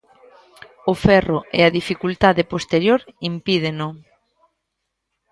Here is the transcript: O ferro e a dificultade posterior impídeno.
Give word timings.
O 0.91 0.93
ferro 1.05 1.39
e 1.57 1.59
a 1.63 1.73
dificultade 1.79 2.43
posterior 2.53 2.99
impídeno. 3.31 3.87